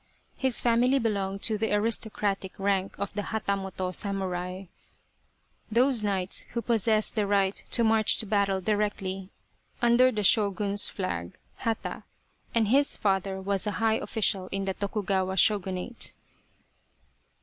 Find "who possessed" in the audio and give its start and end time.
6.53-7.13